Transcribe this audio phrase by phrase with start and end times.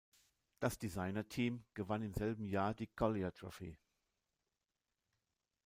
[0.57, 3.77] Das Designer-Team gewann im selben Jahr die Collier Trophy.